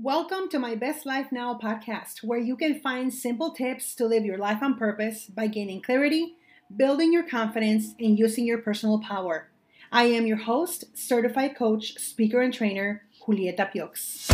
Welcome 0.00 0.48
to 0.50 0.60
my 0.60 0.76
Best 0.76 1.06
Life 1.06 1.32
Now 1.32 1.58
podcast, 1.60 2.22
where 2.22 2.38
you 2.38 2.54
can 2.54 2.78
find 2.78 3.12
simple 3.12 3.50
tips 3.50 3.96
to 3.96 4.06
live 4.06 4.24
your 4.24 4.38
life 4.38 4.62
on 4.62 4.78
purpose 4.78 5.26
by 5.26 5.48
gaining 5.48 5.82
clarity, 5.82 6.36
building 6.76 7.12
your 7.12 7.28
confidence, 7.28 7.96
and 7.98 8.16
using 8.16 8.46
your 8.46 8.58
personal 8.58 9.00
power. 9.00 9.48
I 9.90 10.04
am 10.04 10.24
your 10.24 10.36
host, 10.36 10.84
certified 10.96 11.56
coach, 11.56 11.98
speaker, 11.98 12.40
and 12.40 12.54
trainer, 12.54 13.02
Julieta 13.26 13.72
Piox. 13.72 14.30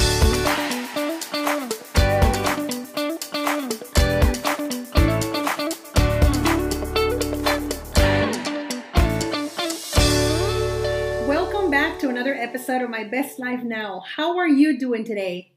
Welcome 11.27 11.71
back 11.71 11.99
to 12.01 12.11
another 12.11 12.35
episode 12.35 12.83
of 12.83 12.91
My 12.91 13.05
Best 13.05 13.39
Life 13.39 13.63
Now. 13.63 14.03
How 14.17 14.37
are 14.37 14.47
you 14.47 14.79
doing 14.79 15.05
today? 15.05 15.53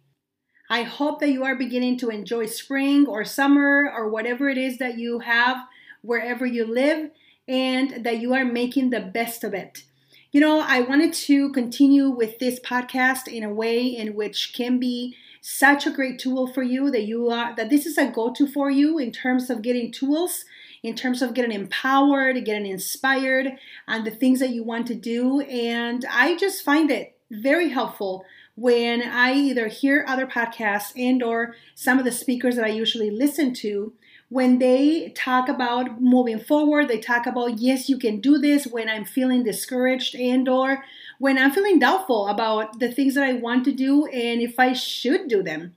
I 0.70 0.84
hope 0.84 1.20
that 1.20 1.32
you 1.32 1.44
are 1.44 1.56
beginning 1.56 1.98
to 2.00 2.10
enjoy 2.10 2.48
spring 2.48 3.08
or 3.08 3.24
summer 3.24 3.92
or 3.96 4.10
whatever 4.10 4.50
it 4.50 4.58
is 4.58 4.78
that 4.78 4.98
you 4.98 5.20
have 5.20 5.58
wherever 6.02 6.46
you 6.46 6.66
live 6.66 7.12
and 7.48 8.04
that 8.04 8.20
you 8.20 8.34
are 8.34 8.46
making 8.46 8.90
the 8.90 9.00
best 9.00 9.44
of 9.44 9.54
it. 9.54 9.84
You 10.32 10.42
know, 10.42 10.60
I 10.60 10.82
wanted 10.82 11.14
to 11.14 11.52
continue 11.54 12.10
with 12.10 12.40
this 12.40 12.60
podcast 12.60 13.28
in 13.28 13.44
a 13.44 13.54
way 13.54 13.86
in 13.86 14.16
which 14.16 14.54
can 14.54 14.78
be 14.80 15.16
such 15.42 15.86
a 15.86 15.92
great 15.92 16.20
tool 16.20 16.48
for 16.48 16.64
you 16.64 16.92
that 16.92 17.04
you 17.04 17.30
are 17.30 17.56
that 17.56 17.70
this 17.70 17.86
is 17.86 17.98
a 17.98 18.08
go-to 18.08 18.46
for 18.46 18.70
you 18.70 18.98
in 18.98 19.12
terms 19.12 19.50
of 19.50 19.62
getting 19.62 19.92
tools 19.92 20.44
in 20.84 20.96
terms 20.96 21.22
of 21.22 21.34
getting 21.34 21.52
empowered, 21.52 22.44
getting 22.46 22.66
inspired 22.66 23.58
on 23.88 24.04
the 24.04 24.12
things 24.12 24.40
that 24.40 24.52
you 24.52 24.64
want 24.64 24.88
to 24.88 24.96
do. 24.96 25.42
And 25.42 26.06
I 26.10 26.38
just 26.38 26.64
find 26.64 26.90
it 26.92 27.18
very 27.32 27.70
helpful 27.70 28.26
when 28.58 29.04
I 29.04 29.34
either 29.34 29.68
hear 29.68 30.04
other 30.08 30.26
podcasts 30.26 30.92
and 30.98 31.22
or 31.22 31.56
some 31.76 32.00
of 32.00 32.06
the 32.06 32.12
speakers 32.12 32.56
that 32.56 32.66
I 32.66 32.70
usually 32.70 33.12
listen 33.12 33.54
to 33.56 33.94
when 34.30 34.58
they 34.58 35.10
talk 35.16 35.48
about 35.48 36.02
moving 36.02 36.40
forward 36.40 36.90
they 36.90 37.00
talk 37.00 37.26
about 37.26 37.60
yes 37.60 37.88
you 37.88 37.98
can 37.98 38.20
do 38.20 38.38
this 38.38 38.68
when 38.68 38.90
i'm 38.90 39.06
feeling 39.06 39.42
discouraged 39.42 40.16
and 40.16 40.50
or 40.50 40.84
when 41.20 41.38
i'm 41.38 41.52
feeling 41.52 41.80
doubtful 41.80 42.28
about 42.28 42.80
the 42.80 42.92
things 42.92 43.16
that 43.16 43.24
i 43.24 43.32
want 43.32 43.64
to 43.64 43.72
do 43.72 44.06
and 44.08 44.42
if 44.42 44.60
i 44.60 44.74
should 44.74 45.28
do 45.28 45.42
them. 45.42 45.74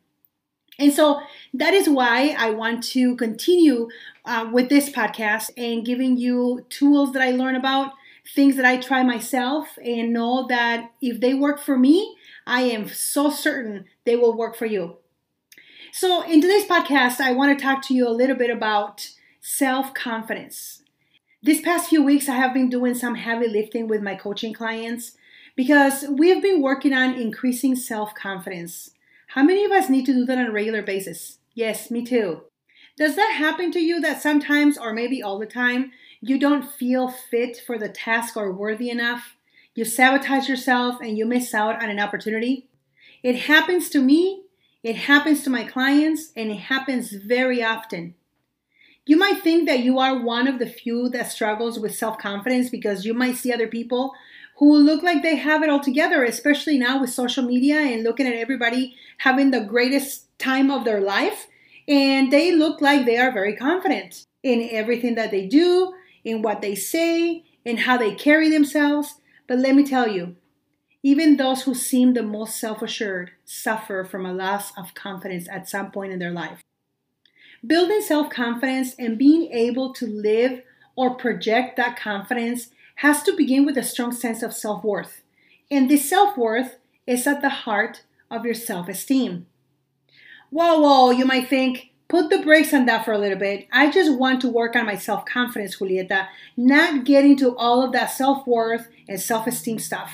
And 0.78 0.92
so 0.92 1.20
that 1.55 1.75
is 1.75 1.89
why 1.89 2.34
i 2.39 2.50
want 2.50 2.83
to 2.84 3.15
continue 3.17 3.89
uh, 4.25 4.48
with 4.53 4.69
this 4.69 4.91
podcast 4.91 5.50
and 5.56 5.84
giving 5.84 6.17
you 6.17 6.65
tools 6.70 7.12
that 7.12 7.22
i 7.22 7.31
learn 7.31 7.55
about 7.55 7.92
things 8.34 8.56
that 8.56 8.64
i 8.64 8.77
try 8.77 9.03
myself 9.03 9.78
and 9.84 10.12
know 10.12 10.47
that 10.48 10.91
if 11.00 11.20
they 11.20 11.34
work 11.34 11.61
for 11.61 11.78
me 11.78 12.17
I 12.50 12.62
am 12.62 12.89
so 12.89 13.31
certain 13.31 13.84
they 14.05 14.17
will 14.17 14.37
work 14.37 14.56
for 14.56 14.67
you. 14.67 14.97
So, 15.92 16.22
in 16.22 16.41
today's 16.41 16.67
podcast, 16.67 17.20
I 17.20 17.33
want 17.33 17.56
to 17.56 17.62
talk 17.62 17.81
to 17.87 17.95
you 17.95 18.09
a 18.09 18.11
little 18.11 18.37
bit 18.37 18.50
about 18.50 19.09
self 19.41 19.95
confidence. 19.95 20.83
This 21.42 21.61
past 21.61 21.89
few 21.89 22.03
weeks, 22.03 22.28
I 22.28 22.34
have 22.34 22.53
been 22.53 22.69
doing 22.69 22.95
some 22.95 23.14
heavy 23.14 23.47
lifting 23.47 23.87
with 23.87 24.03
my 24.03 24.17
coaching 24.17 24.53
clients 24.53 25.17
because 25.56 26.05
we 26.09 26.28
have 26.31 26.42
been 26.42 26.61
working 26.61 26.92
on 26.92 27.15
increasing 27.15 27.77
self 27.77 28.15
confidence. 28.15 28.91
How 29.28 29.44
many 29.44 29.65
of 29.65 29.70
us 29.70 29.89
need 29.89 30.06
to 30.06 30.12
do 30.12 30.25
that 30.27 30.39
on 30.39 30.47
a 30.47 30.53
regular 30.53 30.83
basis? 30.83 31.39
Yes, 31.55 31.89
me 31.89 32.05
too. 32.05 32.42
Does 32.97 33.15
that 33.15 33.34
happen 33.39 33.70
to 33.72 33.81
you 33.81 34.00
that 34.00 34.20
sometimes, 34.20 34.77
or 34.77 34.92
maybe 34.92 35.22
all 35.22 35.39
the 35.39 35.47
time, 35.47 35.92
you 36.20 36.38
don't 36.38 36.70
feel 36.70 37.08
fit 37.08 37.60
for 37.66 37.78
the 37.78 37.88
task 37.88 38.36
or 38.36 38.52
worthy 38.52 38.90
enough? 38.90 39.36
you 39.74 39.84
sabotage 39.84 40.48
yourself 40.48 41.00
and 41.00 41.16
you 41.16 41.24
miss 41.24 41.54
out 41.54 41.82
on 41.82 41.90
an 41.90 42.00
opportunity. 42.00 42.68
It 43.22 43.36
happens 43.36 43.88
to 43.90 44.00
me, 44.00 44.42
it 44.82 44.96
happens 44.96 45.42
to 45.44 45.50
my 45.50 45.64
clients, 45.64 46.32
and 46.36 46.50
it 46.50 46.58
happens 46.58 47.12
very 47.12 47.62
often. 47.62 48.14
You 49.06 49.16
might 49.16 49.42
think 49.42 49.66
that 49.68 49.80
you 49.80 49.98
are 49.98 50.22
one 50.22 50.46
of 50.46 50.58
the 50.58 50.66
few 50.66 51.08
that 51.10 51.32
struggles 51.32 51.78
with 51.78 51.94
self 51.94 52.19
confidence 52.19 52.69
because 52.69 53.04
you 53.04 53.14
might 53.14 53.36
see 53.36 53.53
other 53.53 53.69
people 53.69 54.12
who 54.59 54.76
look 54.76 55.03
like 55.03 55.22
they 55.22 55.36
have 55.36 55.62
it 55.62 55.70
all 55.70 55.80
together, 55.80 56.25
especially 56.25 56.78
now 56.78 57.00
with 57.00 57.10
social 57.10 57.44
media 57.44 57.76
and 57.76 58.03
looking 58.03 58.26
at 58.26 58.34
everybody 58.34 58.94
having 59.19 59.50
the 59.50 59.60
greatest 59.64 60.26
time 60.38 60.70
of 60.70 60.84
their 60.84 61.00
life. 61.00 61.47
And 61.88 62.30
they 62.30 62.53
look 62.53 62.80
like 62.80 63.04
they 63.04 63.16
are 63.16 63.32
very 63.32 63.56
confident 63.56 64.26
in 64.42 64.69
everything 64.70 65.14
that 65.14 65.30
they 65.30 65.47
do, 65.47 65.94
in 66.25 66.42
what 66.42 66.60
they 66.60 66.75
say, 66.75 67.44
in 67.64 67.78
how 67.78 67.97
they 67.97 68.14
carry 68.14 68.48
themselves. 68.48 69.14
But 69.47 69.58
let 69.58 69.75
me 69.75 69.84
tell 69.84 70.08
you, 70.08 70.36
even 71.03 71.36
those 71.36 71.62
who 71.62 71.75
seem 71.75 72.12
the 72.14 72.22
most 72.22 72.58
self 72.58 72.82
assured 72.82 73.32
suffer 73.44 74.04
from 74.04 74.26
a 74.26 74.32
loss 74.32 74.76
of 74.76 74.94
confidence 74.94 75.48
at 75.48 75.69
some 75.69 75.91
point 75.91 76.12
in 76.12 76.19
their 76.19 76.32
life. 76.32 76.60
Building 77.66 78.00
self 78.00 78.30
confidence 78.30 78.94
and 78.98 79.19
being 79.19 79.50
able 79.53 79.92
to 79.94 80.06
live 80.06 80.62
or 80.97 81.14
project 81.14 81.76
that 81.76 81.98
confidence 81.98 82.70
has 82.97 83.22
to 83.22 83.36
begin 83.36 83.64
with 83.64 83.78
a 83.78 83.82
strong 83.82 84.12
sense 84.12 84.42
of 84.42 84.53
self 84.53 84.84
worth. 84.84 85.22
And 85.70 85.91
this 85.91 86.09
self 86.09 86.36
worth 86.36 86.76
is 87.06 87.26
at 87.26 87.41
the 87.41 87.48
heart 87.48 88.03
of 88.30 88.44
your 88.44 88.54
self 88.54 88.88
esteem. 88.88 89.47
Whoa, 90.50 90.80
whoa, 90.80 91.10
you 91.10 91.25
might 91.25 91.48
think, 91.48 91.90
Put 92.10 92.28
the 92.28 92.43
brakes 92.43 92.75
on 92.75 92.87
that 92.87 93.04
for 93.04 93.12
a 93.12 93.19
little 93.19 93.38
bit. 93.38 93.69
I 93.72 93.88
just 93.88 94.19
want 94.19 94.41
to 94.41 94.48
work 94.48 94.75
on 94.75 94.84
my 94.84 94.97
self 94.97 95.25
confidence, 95.25 95.76
Julieta, 95.76 96.26
not 96.56 97.04
get 97.04 97.25
into 97.25 97.56
all 97.56 97.84
of 97.84 97.93
that 97.93 98.06
self 98.10 98.44
worth 98.48 98.88
and 99.09 99.21
self 99.21 99.47
esteem 99.47 99.78
stuff. 99.78 100.10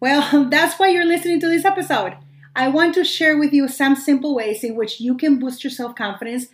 Well, 0.00 0.46
that's 0.50 0.78
why 0.78 0.88
you're 0.88 1.04
listening 1.04 1.40
to 1.40 1.46
this 1.46 1.66
episode. 1.66 2.16
I 2.56 2.68
want 2.68 2.94
to 2.94 3.04
share 3.04 3.36
with 3.36 3.52
you 3.52 3.68
some 3.68 3.94
simple 3.94 4.34
ways 4.34 4.64
in 4.64 4.74
which 4.74 4.98
you 4.98 5.14
can 5.14 5.38
boost 5.38 5.62
your 5.62 5.70
self 5.70 5.94
confidence. 5.94 6.46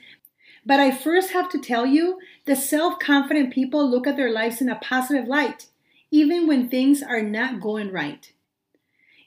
But 0.66 0.80
I 0.80 0.90
first 0.90 1.30
have 1.30 1.48
to 1.50 1.60
tell 1.60 1.86
you 1.86 2.18
the 2.44 2.56
self 2.56 2.98
confident 2.98 3.54
people 3.54 3.88
look 3.88 4.08
at 4.08 4.16
their 4.16 4.32
lives 4.32 4.60
in 4.60 4.68
a 4.68 4.74
positive 4.74 5.28
light, 5.28 5.68
even 6.10 6.48
when 6.48 6.68
things 6.68 7.04
are 7.04 7.22
not 7.22 7.60
going 7.60 7.92
right. 7.92 8.32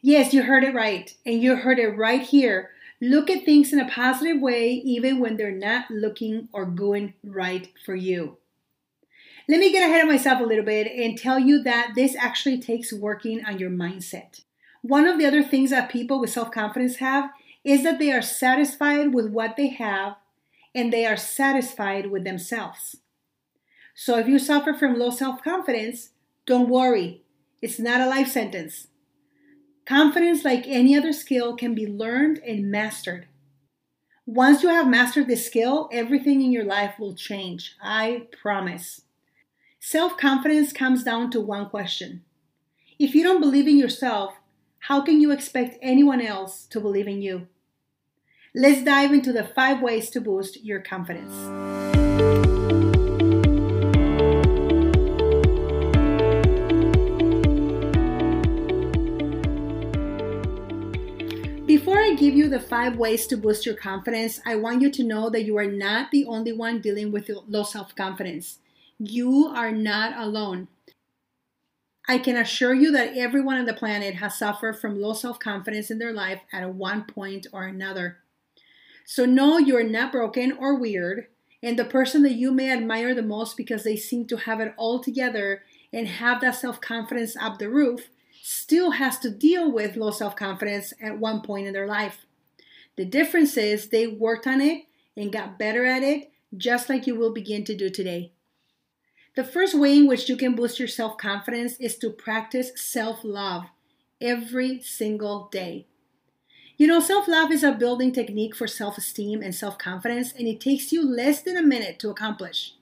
Yes, 0.02 0.34
you 0.34 0.44
heard 0.44 0.66
it 0.66 0.75
right, 0.75 1.16
and 1.25 1.41
you 1.41 1.56
heard 1.56 1.79
it 1.79 1.96
right 1.97 2.22
here 2.22 2.72
Look 3.01 3.31
at 3.31 3.44
things 3.44 3.73
in 3.73 3.79
a 3.79 3.89
positive 3.89 4.39
way, 4.39 4.73
even 4.73 5.19
when 5.19 5.35
they're 5.35 5.51
not 5.51 5.89
looking 5.89 6.50
or 6.53 6.66
going 6.66 7.16
right 7.23 7.67
for 7.84 7.95
you. 7.95 8.38
Let 9.50 9.59
me 9.59 9.72
get 9.72 9.84
ahead 9.84 10.03
of 10.03 10.07
myself 10.07 10.39
a 10.39 10.44
little 10.44 10.63
bit 10.63 10.85
and 10.85 11.17
tell 11.17 11.40
you 11.40 11.63
that 11.63 11.94
this 11.95 12.16
actually 12.16 12.61
takes 12.61 12.94
working 12.94 13.44
on 13.44 13.57
your 13.57 13.72
mindset. 13.72 14.44
One 14.84 15.07
of 15.07 15.17
the 15.17 15.25
other 15.25 15.41
things 15.41 15.72
that 15.72 15.90
people 15.90 16.22
with 16.22 16.29
self 16.29 16.51
confidence 16.51 16.97
have 16.97 17.31
is 17.63 17.84
that 17.84 17.97
they 17.97 18.11
are 18.11 18.22
satisfied 18.22 19.13
with 19.13 19.31
what 19.31 19.56
they 19.57 19.67
have 19.69 20.16
and 20.73 20.94
they 20.94 21.06
are 21.06 21.17
satisfied 21.17 22.11
with 22.11 22.23
themselves. 22.23 22.97
So 23.95 24.17
if 24.19 24.28
you 24.28 24.38
suffer 24.40 24.73
from 24.73 24.97
low 24.97 25.09
self 25.09 25.44
confidence, 25.44 26.11
don't 26.45 26.69
worry, 26.69 27.23
it's 27.61 27.79
not 27.79 28.01
a 28.01 28.07
life 28.07 28.28
sentence. 28.28 28.88
Confidence, 29.86 30.46
like 30.46 30.68
any 30.68 30.96
other 30.96 31.12
skill, 31.12 31.56
can 31.56 31.74
be 31.74 31.88
learned 31.88 32.40
and 32.40 32.72
mastered. 32.72 33.28
Once 34.25 34.62
you 34.62 34.69
have 34.69 34.88
mastered 34.88 35.28
this 35.28 35.46
skill, 35.46 35.90
everything 35.92 36.42
in 36.42 36.52
your 36.52 36.64
life 36.64 37.00
will 37.00 37.16
change. 37.16 37.75
I 37.81 38.28
promise. 38.41 39.02
Self 39.80 40.16
confidence 40.16 40.72
comes 40.72 41.03
down 41.03 41.31
to 41.31 41.41
one 41.41 41.68
question 41.70 42.24
If 43.00 43.16
you 43.16 43.24
don't 43.24 43.41
believe 43.41 43.68
in 43.68 43.78
yourself, 43.78 44.36
how 44.86 45.02
can 45.02 45.20
you 45.20 45.31
expect 45.31 45.78
anyone 45.81 46.22
else 46.22 46.66
to 46.68 46.80
believe 46.80 47.08
in 47.08 47.22
you? 47.22 47.47
Let's 48.53 48.84
dive 48.84 49.12
into 49.14 49.34
the 49.34 49.44
five 49.44 49.81
ways 49.81 50.09
to 50.12 50.22
boost 50.22 50.64
your 50.64 50.81
confidence. 50.81 51.34
Give 62.22 62.36
you 62.36 62.48
the 62.48 62.59
five 62.59 62.97
ways 62.97 63.26
to 63.26 63.35
boost 63.35 63.66
your 63.66 63.73
confidence, 63.73 64.40
I 64.46 64.56
want 64.56 64.84
you 64.84 64.91
to 64.91 65.03
know 65.03 65.32
that 65.32 65.44
you 65.44 65.58
are 65.58 65.66
not 65.66 66.12
the 66.12 66.26
only 66.26 66.53
one 66.53 66.79
dealing 66.79 67.12
with 67.12 67.32
low 67.47 67.64
self 67.64 67.96
confidence. 67.96 68.59
You 69.00 69.47
are 69.47 69.72
not 69.72 70.16
alone. 70.16 70.68
I 72.08 72.20
can 72.20 72.38
assure 72.38 72.76
you 72.76 72.91
that 72.91 73.18
everyone 73.18 73.58
on 73.58 73.66
the 73.66 73.73
planet 73.73 74.16
has 74.16 74.38
suffered 74.38 74.79
from 74.79 75.02
low 75.02 75.14
self 75.14 75.40
confidence 75.40 75.90
in 75.90 75.97
their 75.97 76.14
life 76.14 76.41
at 76.53 76.76
one 76.76 77.06
point 77.06 77.47
or 77.52 77.64
another. 77.64 78.20
So, 79.03 79.26
know 79.26 79.58
you're 79.58 79.84
not 79.84 80.12
broken 80.12 80.52
or 80.52 80.76
weird, 80.76 81.26
and 81.64 81.78
the 81.78 81.85
person 81.85 82.22
that 82.22 82.34
you 82.34 82.52
may 82.52 82.70
admire 82.72 83.16
the 83.16 83.24
most 83.24 83.58
because 83.58 83.84
they 83.84 83.96
seem 83.96 84.28
to 84.28 84.38
have 84.38 84.59
it 84.59 84.76
all 84.78 85.00
together 85.00 85.64
and 85.91 86.08
have 86.08 86.40
that 86.41 86.56
self 86.56 86.79
confidence 86.79 87.35
up 87.35 87.58
the 87.58 87.70
roof 87.70 88.09
still 88.41 88.91
has 88.91 89.20
to 89.20 89.29
deal 89.29 89.72
with 89.72 89.96
low 89.96 90.11
self 90.11 90.35
confidence 90.35 90.93
at 91.02 91.20
one 91.20 91.41
point 91.41 91.67
in 91.67 91.73
their 91.73 91.88
life. 91.88 92.26
The 92.97 93.05
difference 93.05 93.55
is 93.58 93.88
they 93.88 94.08
worked 94.08 94.47
on 94.47 94.61
it 94.61 94.85
and 95.16 95.32
got 95.32 95.59
better 95.59 95.85
at 95.85 96.03
it, 96.03 96.32
just 96.58 96.90
like 96.90 97.08
you 97.08 97.16
will 97.16 97.34
begin 97.34 97.64
to 97.66 97.76
do 97.76 97.90
today. 97.90 98.32
The 99.35 99.43
first 99.43 99.76
way 99.76 99.97
in 99.97 100.08
which 100.08 100.28
you 100.28 100.35
can 100.35 100.55
boost 100.55 100.79
your 100.79 100.88
self 100.88 101.17
confidence 101.17 101.78
is 101.79 101.97
to 101.99 102.09
practice 102.09 102.72
self 102.76 103.23
love 103.23 103.66
every 104.20 104.82
single 104.82 105.47
day. 105.52 105.85
You 106.78 106.88
know, 106.88 106.99
self 106.99 107.28
love 107.28 107.52
is 107.52 107.64
a 107.64 107.72
building 107.72 108.11
technique 108.11 108.55
for 108.55 108.67
self 108.67 108.97
esteem 108.97 109.41
and 109.41 109.53
self 109.53 109.78
confidence, 109.78 110.34
and 110.34 110.47
it 110.47 110.59
takes 110.59 110.91
you 110.91 111.08
less 111.08 111.41
than 111.41 111.55
a 111.55 111.64
minute 111.64 111.99
to 111.99 112.09
accomplish. 112.09 112.73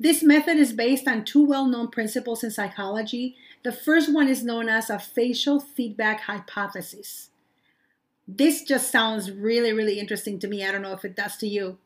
This 0.00 0.22
method 0.22 0.56
is 0.56 0.72
based 0.72 1.06
on 1.06 1.24
two 1.24 1.44
well 1.44 1.66
known 1.66 1.88
principles 1.88 2.42
in 2.42 2.50
psychology. 2.50 3.36
The 3.62 3.72
first 3.72 4.12
one 4.12 4.28
is 4.28 4.42
known 4.42 4.68
as 4.68 4.88
a 4.88 4.98
facial 4.98 5.60
feedback 5.60 6.22
hypothesis. 6.22 7.28
This 8.26 8.62
just 8.62 8.90
sounds 8.90 9.30
really, 9.30 9.72
really 9.72 9.98
interesting 9.98 10.38
to 10.38 10.48
me. 10.48 10.64
I 10.64 10.72
don't 10.72 10.82
know 10.82 10.92
if 10.92 11.04
it 11.04 11.16
does 11.16 11.36
to 11.38 11.46
you. 11.46 11.78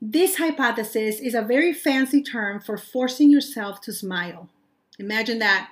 This 0.00 0.36
hypothesis 0.36 1.20
is 1.20 1.34
a 1.34 1.42
very 1.42 1.72
fancy 1.72 2.22
term 2.22 2.60
for 2.60 2.76
forcing 2.76 3.30
yourself 3.30 3.80
to 3.82 3.92
smile. 3.92 4.48
Imagine 4.98 5.38
that. 5.38 5.70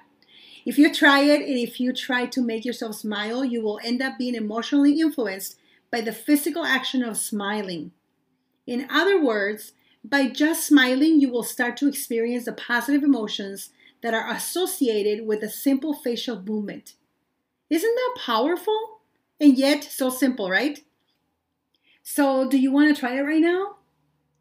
If 0.65 0.79
you 0.79 0.93
try 0.95 1.21
it 1.21 1.43
and 1.43 1.59
if 1.59 1.81
you 1.81 1.93
try 1.93 2.27
to 2.27 2.41
make 2.41 2.65
yourself 2.65 2.95
smile, 2.95 3.45
you 3.45 3.61
will 3.61 3.81
end 3.85 4.01
up 4.01 4.17
being 4.17 4.35
emotionally 4.35 5.01
influenced 5.01 5.59
by 5.91 6.01
the 6.01 6.13
physical 6.13 6.65
action 6.65 7.03
of 7.03 7.17
smiling. 7.17 7.93
In 8.67 8.87
other 8.91 9.21
words, 9.21 9.73
by 10.03 10.29
just 10.29 10.67
smiling, 10.67 11.21
you 11.21 11.31
will 11.31 11.43
start 11.43 11.77
to 11.79 11.89
experience 11.89 12.45
the 12.45 12.53
positive 12.53 13.03
emotions 13.03 13.71
that 14.05 14.13
are 14.13 14.31
associated 14.31 15.27
with 15.27 15.43
a 15.43 15.49
simple 15.49 15.95
facial 15.95 16.39
movement. 16.39 16.93
Isn't 17.71 17.95
that 17.95 18.21
powerful? 18.21 19.01
And 19.41 19.57
yet 19.57 19.83
so 19.83 20.11
simple, 20.11 20.51
right? 20.51 20.79
So, 22.03 22.47
do 22.47 22.59
you 22.59 22.71
want 22.71 22.95
to 22.95 23.01
try 23.01 23.17
it 23.17 23.23
right 23.23 23.41
now? 23.41 23.77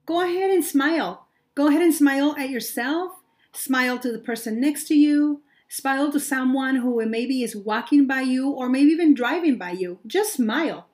Go 0.05 0.19
ahead 0.19 0.51
and 0.51 0.65
smile. 0.65 1.27
Go 1.55 1.69
ahead 1.69 1.81
and 1.81 1.93
smile 1.93 2.35
at 2.37 2.49
yourself, 2.49 3.13
smile 3.53 3.97
to 3.99 4.11
the 4.11 4.19
person 4.19 4.59
next 4.59 4.83
to 4.89 4.95
you, 4.95 5.43
smile 5.69 6.11
to 6.11 6.19
someone 6.19 6.75
who 6.75 7.03
maybe 7.05 7.41
is 7.41 7.55
walking 7.55 8.05
by 8.05 8.19
you 8.19 8.49
or 8.49 8.67
maybe 8.67 8.91
even 8.91 9.13
driving 9.13 9.57
by 9.57 9.71
you. 9.71 9.99
Just 10.05 10.33
smile. 10.33 10.87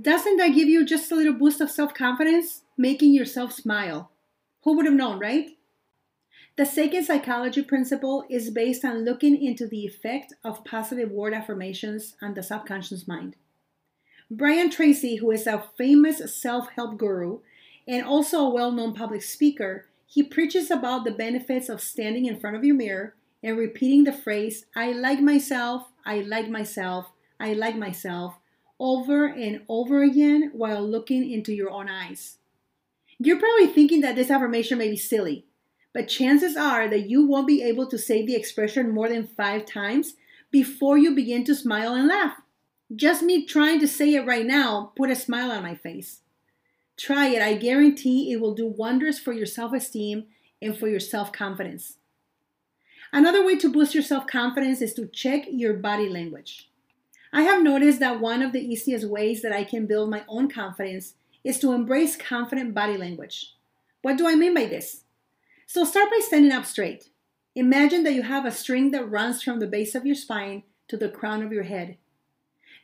Doesn't 0.00 0.36
that 0.38 0.56
give 0.56 0.68
you 0.68 0.84
just 0.84 1.12
a 1.12 1.14
little 1.14 1.32
boost 1.32 1.60
of 1.60 1.70
self 1.70 1.94
confidence? 1.94 2.62
Making 2.76 3.14
yourself 3.14 3.52
smile. 3.52 4.10
Who 4.64 4.74
would 4.74 4.86
have 4.86 4.94
known, 4.94 5.20
right? 5.20 5.50
The 6.56 6.66
second 6.66 7.04
psychology 7.04 7.62
principle 7.62 8.24
is 8.28 8.50
based 8.50 8.84
on 8.84 9.06
looking 9.06 9.42
into 9.42 9.66
the 9.66 9.86
effect 9.86 10.34
of 10.44 10.64
positive 10.64 11.10
word 11.10 11.32
affirmations 11.32 12.14
on 12.20 12.34
the 12.34 12.42
subconscious 12.42 13.08
mind. 13.08 13.36
Brian 14.30 14.68
Tracy, 14.68 15.16
who 15.16 15.30
is 15.30 15.46
a 15.46 15.64
famous 15.78 16.34
self 16.34 16.68
help 16.76 16.98
guru 16.98 17.40
and 17.88 18.04
also 18.04 18.40
a 18.40 18.50
well 18.50 18.70
known 18.70 18.92
public 18.92 19.22
speaker, 19.22 19.86
he 20.06 20.22
preaches 20.22 20.70
about 20.70 21.04
the 21.04 21.10
benefits 21.10 21.70
of 21.70 21.80
standing 21.80 22.26
in 22.26 22.38
front 22.38 22.54
of 22.54 22.64
your 22.64 22.76
mirror 22.76 23.14
and 23.42 23.56
repeating 23.56 24.04
the 24.04 24.12
phrase, 24.12 24.66
I 24.76 24.92
like 24.92 25.20
myself, 25.20 25.88
I 26.04 26.20
like 26.20 26.50
myself, 26.50 27.12
I 27.40 27.54
like 27.54 27.76
myself, 27.76 28.34
over 28.78 29.24
and 29.24 29.62
over 29.70 30.02
again 30.02 30.50
while 30.52 30.82
looking 30.86 31.30
into 31.30 31.54
your 31.54 31.70
own 31.70 31.88
eyes. 31.88 32.36
You're 33.18 33.40
probably 33.40 33.68
thinking 33.68 34.02
that 34.02 34.16
this 34.16 34.30
affirmation 34.30 34.76
may 34.78 34.90
be 34.90 34.96
silly, 34.96 35.46
but 35.92 36.08
chances 36.08 36.56
are 36.56 36.88
that 36.88 37.08
you 37.08 37.26
won't 37.26 37.46
be 37.46 37.62
able 37.62 37.86
to 37.88 37.98
say 37.98 38.24
the 38.24 38.34
expression 38.34 38.90
more 38.90 39.08
than 39.08 39.26
five 39.26 39.66
times 39.66 40.14
before 40.50 40.98
you 40.98 41.14
begin 41.14 41.44
to 41.44 41.54
smile 41.54 41.94
and 41.94 42.08
laugh. 42.08 42.36
Just 42.94 43.22
me 43.22 43.44
trying 43.44 43.80
to 43.80 43.88
say 43.88 44.14
it 44.14 44.26
right 44.26 44.46
now 44.46 44.92
put 44.96 45.10
a 45.10 45.16
smile 45.16 45.50
on 45.50 45.62
my 45.62 45.74
face. 45.74 46.20
Try 46.96 47.28
it. 47.28 47.42
I 47.42 47.54
guarantee 47.54 48.32
it 48.32 48.40
will 48.40 48.54
do 48.54 48.66
wonders 48.66 49.18
for 49.18 49.32
your 49.32 49.46
self 49.46 49.72
esteem 49.72 50.24
and 50.60 50.76
for 50.76 50.88
your 50.88 51.00
self 51.00 51.32
confidence. 51.32 51.96
Another 53.12 53.44
way 53.44 53.56
to 53.56 53.72
boost 53.72 53.94
your 53.94 54.02
self 54.02 54.26
confidence 54.26 54.80
is 54.80 54.94
to 54.94 55.06
check 55.06 55.44
your 55.50 55.74
body 55.74 56.08
language. 56.08 56.70
I 57.32 57.42
have 57.42 57.62
noticed 57.62 57.98
that 58.00 58.20
one 58.20 58.42
of 58.42 58.52
the 58.52 58.60
easiest 58.60 59.08
ways 59.08 59.40
that 59.42 59.52
I 59.52 59.64
can 59.64 59.86
build 59.86 60.10
my 60.10 60.22
own 60.28 60.50
confidence 60.50 61.14
is 61.42 61.58
to 61.60 61.72
embrace 61.72 62.14
confident 62.16 62.74
body 62.74 62.96
language. 62.96 63.54
What 64.02 64.18
do 64.18 64.28
I 64.28 64.34
mean 64.34 64.54
by 64.54 64.66
this? 64.66 65.01
So 65.66 65.84
start 65.84 66.10
by 66.10 66.20
standing 66.22 66.52
up 66.52 66.66
straight. 66.66 67.08
Imagine 67.54 68.02
that 68.04 68.14
you 68.14 68.22
have 68.22 68.46
a 68.46 68.50
string 68.50 68.90
that 68.92 69.10
runs 69.10 69.42
from 69.42 69.60
the 69.60 69.66
base 69.66 69.94
of 69.94 70.06
your 70.06 70.14
spine 70.14 70.62
to 70.88 70.96
the 70.96 71.08
crown 71.08 71.42
of 71.42 71.52
your 71.52 71.64
head. 71.64 71.96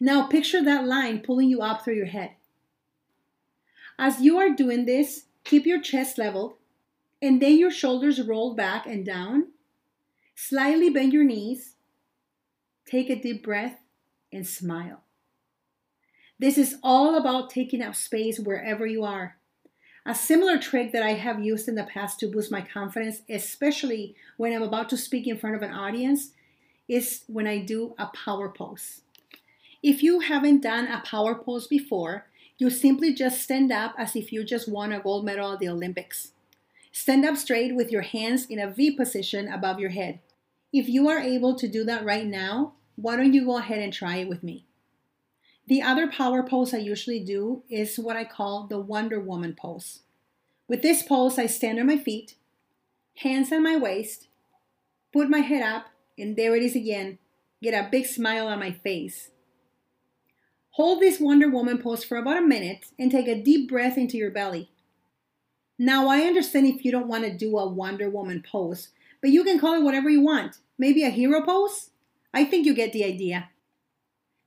Now 0.00 0.26
picture 0.26 0.62
that 0.62 0.86
line 0.86 1.20
pulling 1.20 1.48
you 1.48 1.60
up 1.60 1.84
through 1.84 1.96
your 1.96 2.06
head. 2.06 2.32
As 3.98 4.20
you 4.20 4.38
are 4.38 4.50
doing 4.50 4.84
this, 4.84 5.24
keep 5.44 5.66
your 5.66 5.80
chest 5.80 6.18
leveled 6.18 6.54
and 7.20 7.42
then 7.42 7.58
your 7.58 7.70
shoulders 7.70 8.22
rolled 8.22 8.56
back 8.56 8.86
and 8.86 9.04
down. 9.04 9.48
Slightly 10.34 10.88
bend 10.88 11.12
your 11.12 11.24
knees. 11.24 11.74
Take 12.86 13.10
a 13.10 13.20
deep 13.20 13.42
breath 13.42 13.80
and 14.32 14.46
smile. 14.46 15.02
This 16.38 16.56
is 16.56 16.76
all 16.82 17.16
about 17.16 17.50
taking 17.50 17.82
up 17.82 17.96
space 17.96 18.38
wherever 18.38 18.86
you 18.86 19.02
are. 19.02 19.37
A 20.06 20.14
similar 20.14 20.58
trick 20.58 20.92
that 20.92 21.02
I 21.02 21.14
have 21.14 21.44
used 21.44 21.68
in 21.68 21.74
the 21.74 21.84
past 21.84 22.18
to 22.20 22.28
boost 22.28 22.50
my 22.50 22.62
confidence, 22.62 23.22
especially 23.28 24.14
when 24.36 24.52
I'm 24.52 24.62
about 24.62 24.88
to 24.90 24.96
speak 24.96 25.26
in 25.26 25.36
front 25.36 25.56
of 25.56 25.62
an 25.62 25.72
audience, 25.72 26.30
is 26.88 27.24
when 27.26 27.46
I 27.46 27.58
do 27.58 27.94
a 27.98 28.06
power 28.06 28.48
pose. 28.48 29.02
If 29.82 30.02
you 30.02 30.20
haven't 30.20 30.62
done 30.62 30.86
a 30.86 31.02
power 31.04 31.34
pose 31.34 31.66
before, 31.66 32.26
you 32.56 32.70
simply 32.70 33.14
just 33.14 33.42
stand 33.42 33.70
up 33.70 33.94
as 33.96 34.16
if 34.16 34.32
you 34.32 34.44
just 34.44 34.68
won 34.68 34.92
a 34.92 35.00
gold 35.00 35.24
medal 35.24 35.52
at 35.52 35.60
the 35.60 35.68
Olympics. 35.68 36.32
Stand 36.90 37.24
up 37.24 37.36
straight 37.36 37.76
with 37.76 37.92
your 37.92 38.02
hands 38.02 38.46
in 38.46 38.58
a 38.58 38.70
V 38.70 38.90
position 38.90 39.46
above 39.46 39.78
your 39.78 39.90
head. 39.90 40.20
If 40.72 40.88
you 40.88 41.08
are 41.08 41.20
able 41.20 41.54
to 41.54 41.68
do 41.68 41.84
that 41.84 42.04
right 42.04 42.26
now, 42.26 42.72
why 42.96 43.16
don't 43.16 43.32
you 43.32 43.44
go 43.44 43.58
ahead 43.58 43.78
and 43.78 43.92
try 43.92 44.16
it 44.16 44.28
with 44.28 44.42
me? 44.42 44.64
The 45.68 45.82
other 45.82 46.06
power 46.06 46.42
pose 46.42 46.72
I 46.72 46.78
usually 46.78 47.20
do 47.20 47.62
is 47.68 47.98
what 47.98 48.16
I 48.16 48.24
call 48.24 48.66
the 48.66 48.78
Wonder 48.78 49.20
Woman 49.20 49.54
pose. 49.54 50.00
With 50.66 50.80
this 50.80 51.02
pose, 51.02 51.38
I 51.38 51.44
stand 51.44 51.78
on 51.78 51.86
my 51.86 51.98
feet, 51.98 52.36
hands 53.16 53.52
on 53.52 53.64
my 53.64 53.76
waist, 53.76 54.28
put 55.12 55.28
my 55.28 55.40
head 55.40 55.62
up, 55.62 55.88
and 56.16 56.36
there 56.36 56.56
it 56.56 56.62
is 56.62 56.74
again. 56.74 57.18
Get 57.62 57.74
a 57.74 57.86
big 57.90 58.06
smile 58.06 58.48
on 58.48 58.60
my 58.60 58.72
face. 58.72 59.28
Hold 60.70 61.02
this 61.02 61.20
Wonder 61.20 61.50
Woman 61.50 61.76
pose 61.76 62.02
for 62.02 62.16
about 62.16 62.38
a 62.38 62.46
minute 62.46 62.86
and 62.98 63.10
take 63.10 63.28
a 63.28 63.42
deep 63.42 63.68
breath 63.68 63.98
into 63.98 64.16
your 64.16 64.30
belly. 64.30 64.70
Now, 65.78 66.08
I 66.08 66.20
understand 66.20 66.66
if 66.66 66.82
you 66.82 66.90
don't 66.90 67.08
want 67.08 67.24
to 67.24 67.36
do 67.36 67.58
a 67.58 67.68
Wonder 67.68 68.08
Woman 68.08 68.42
pose, 68.50 68.88
but 69.20 69.28
you 69.28 69.44
can 69.44 69.58
call 69.58 69.74
it 69.74 69.82
whatever 69.82 70.08
you 70.08 70.22
want. 70.22 70.60
Maybe 70.78 71.04
a 71.04 71.10
hero 71.10 71.44
pose? 71.44 71.90
I 72.32 72.46
think 72.46 72.64
you 72.64 72.72
get 72.72 72.94
the 72.94 73.04
idea. 73.04 73.50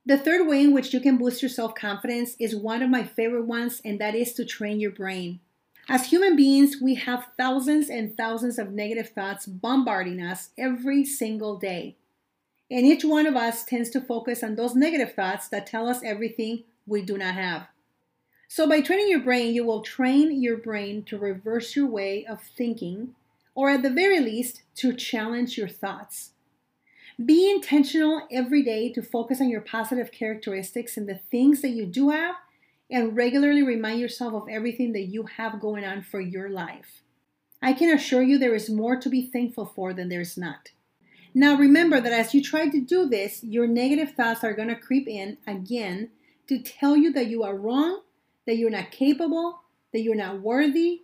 The 0.04 0.18
third 0.18 0.48
way 0.48 0.62
in 0.62 0.72
which 0.72 0.92
you 0.92 1.00
can 1.00 1.16
boost 1.16 1.42
your 1.42 1.48
self 1.48 1.74
confidence 1.76 2.34
is 2.40 2.56
one 2.56 2.82
of 2.82 2.90
my 2.90 3.04
favorite 3.04 3.46
ones, 3.46 3.80
and 3.84 4.00
that 4.00 4.16
is 4.16 4.32
to 4.34 4.44
train 4.44 4.80
your 4.80 4.90
brain. 4.90 5.38
As 5.88 6.06
human 6.06 6.34
beings, 6.34 6.76
we 6.80 6.94
have 6.96 7.28
thousands 7.36 7.88
and 7.88 8.16
thousands 8.16 8.58
of 8.58 8.72
negative 8.72 9.10
thoughts 9.10 9.46
bombarding 9.46 10.20
us 10.20 10.50
every 10.58 11.04
single 11.04 11.56
day. 11.56 11.96
And 12.70 12.86
each 12.86 13.04
one 13.04 13.26
of 13.26 13.36
us 13.36 13.64
tends 13.64 13.90
to 13.90 14.00
focus 14.00 14.42
on 14.42 14.56
those 14.56 14.74
negative 14.74 15.14
thoughts 15.14 15.48
that 15.48 15.66
tell 15.66 15.88
us 15.88 16.02
everything 16.02 16.64
we 16.86 17.02
do 17.02 17.16
not 17.16 17.34
have. 17.34 17.68
So, 18.48 18.68
by 18.68 18.80
training 18.80 19.08
your 19.08 19.20
brain, 19.20 19.54
you 19.54 19.64
will 19.64 19.82
train 19.82 20.42
your 20.42 20.56
brain 20.56 21.04
to 21.04 21.18
reverse 21.18 21.76
your 21.76 21.86
way 21.86 22.26
of 22.26 22.42
thinking, 22.42 23.14
or 23.54 23.70
at 23.70 23.82
the 23.82 23.90
very 23.90 24.20
least, 24.20 24.62
to 24.76 24.92
challenge 24.92 25.56
your 25.56 25.68
thoughts. 25.68 26.31
Be 27.24 27.50
intentional 27.50 28.26
every 28.30 28.62
day 28.62 28.90
to 28.92 29.02
focus 29.02 29.40
on 29.40 29.48
your 29.48 29.60
positive 29.60 30.10
characteristics 30.10 30.96
and 30.96 31.08
the 31.08 31.20
things 31.30 31.60
that 31.62 31.70
you 31.70 31.86
do 31.86 32.10
have, 32.10 32.36
and 32.90 33.16
regularly 33.16 33.62
remind 33.62 34.00
yourself 34.00 34.34
of 34.34 34.48
everything 34.48 34.92
that 34.92 35.02
you 35.02 35.24
have 35.24 35.60
going 35.60 35.84
on 35.84 36.02
for 36.02 36.20
your 36.20 36.48
life. 36.48 37.02
I 37.60 37.72
can 37.74 37.94
assure 37.94 38.22
you 38.22 38.38
there 38.38 38.54
is 38.54 38.68
more 38.68 38.96
to 38.96 39.08
be 39.08 39.30
thankful 39.30 39.66
for 39.66 39.92
than 39.92 40.08
there 40.08 40.20
is 40.20 40.36
not. 40.36 40.70
Now, 41.34 41.56
remember 41.56 42.00
that 42.00 42.12
as 42.12 42.34
you 42.34 42.42
try 42.42 42.68
to 42.68 42.80
do 42.80 43.08
this, 43.08 43.42
your 43.42 43.66
negative 43.66 44.14
thoughts 44.14 44.44
are 44.44 44.52
going 44.52 44.68
to 44.68 44.76
creep 44.76 45.08
in 45.08 45.38
again 45.46 46.10
to 46.48 46.58
tell 46.58 46.96
you 46.96 47.12
that 47.12 47.28
you 47.28 47.42
are 47.42 47.56
wrong, 47.56 48.02
that 48.46 48.56
you're 48.56 48.68
not 48.68 48.90
capable, 48.90 49.60
that 49.92 50.00
you're 50.00 50.14
not 50.14 50.40
worthy, 50.40 51.02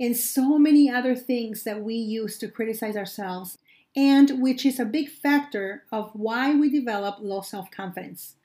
and 0.00 0.16
so 0.16 0.58
many 0.58 0.90
other 0.90 1.14
things 1.14 1.62
that 1.62 1.82
we 1.82 1.94
use 1.94 2.38
to 2.38 2.48
criticize 2.48 2.96
ourselves 2.96 3.58
and 3.94 4.42
which 4.42 4.64
is 4.64 4.80
a 4.80 4.84
big 4.84 5.08
factor 5.10 5.84
of 5.92 6.10
why 6.14 6.54
we 6.54 6.70
develop 6.70 7.16
low 7.20 7.40
self 7.40 7.70
confidence. 7.70 8.36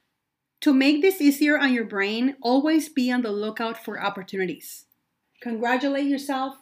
To 0.62 0.74
make 0.74 1.02
this 1.02 1.22
easier 1.22 1.58
on 1.58 1.74
your 1.74 1.86
brain, 1.86 2.36
always 2.42 2.90
be 2.90 3.12
on 3.12 3.22
the 3.22 3.32
lookout 3.32 3.84
for 3.84 4.02
opportunities. 4.02 4.86
Congratulate 5.40 6.08
yourself, 6.08 6.56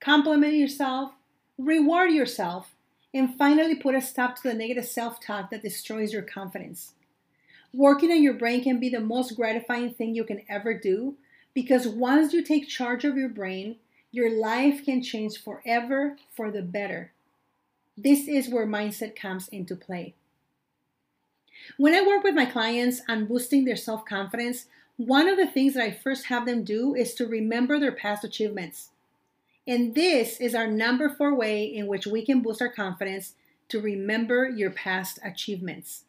compliment 0.00 0.54
yourself, 0.54 1.12
reward 1.58 2.12
yourself, 2.12 2.76
and 3.12 3.36
finally 3.36 3.74
put 3.74 3.94
a 3.94 4.00
stop 4.00 4.36
to 4.36 4.42
the 4.44 4.54
negative 4.54 4.86
self 4.86 5.20
talk 5.20 5.50
that 5.50 5.62
destroys 5.62 6.12
your 6.12 6.22
confidence. 6.22 6.92
Working 7.72 8.12
on 8.12 8.22
your 8.22 8.34
brain 8.34 8.62
can 8.62 8.78
be 8.78 8.88
the 8.88 9.00
most 9.00 9.36
gratifying 9.36 9.92
thing 9.92 10.14
you 10.14 10.24
can 10.24 10.42
ever 10.48 10.72
do 10.72 11.16
because 11.52 11.88
once 11.88 12.32
you 12.32 12.42
take 12.42 12.68
charge 12.68 13.04
of 13.04 13.16
your 13.16 13.28
brain, 13.28 13.76
your 14.12 14.30
life 14.30 14.84
can 14.84 15.02
change 15.02 15.42
forever 15.42 16.16
for 16.34 16.50
the 16.50 16.62
better. 16.62 17.12
This 17.96 18.28
is 18.28 18.48
where 18.48 18.66
mindset 18.66 19.16
comes 19.16 19.48
into 19.48 19.74
play. 19.74 20.14
When 21.78 21.94
I 21.94 22.06
work 22.06 22.22
with 22.22 22.34
my 22.34 22.46
clients 22.46 23.00
on 23.08 23.26
boosting 23.26 23.64
their 23.64 23.76
self 23.76 24.04
confidence, 24.04 24.66
one 24.96 25.28
of 25.28 25.36
the 25.36 25.46
things 25.46 25.74
that 25.74 25.82
I 25.82 25.90
first 25.90 26.26
have 26.26 26.46
them 26.46 26.64
do 26.64 26.94
is 26.94 27.14
to 27.14 27.26
remember 27.26 27.78
their 27.78 27.92
past 27.92 28.24
achievements. 28.24 28.90
And 29.66 29.94
this 29.94 30.40
is 30.40 30.54
our 30.54 30.66
number 30.66 31.08
four 31.08 31.34
way 31.34 31.64
in 31.64 31.86
which 31.86 32.06
we 32.06 32.24
can 32.24 32.40
boost 32.40 32.62
our 32.62 32.68
confidence 32.68 33.34
to 33.68 33.80
remember 33.80 34.48
your 34.48 34.70
past 34.70 35.18
achievements. 35.24 36.04